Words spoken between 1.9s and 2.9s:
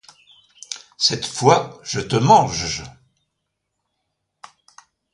te mange.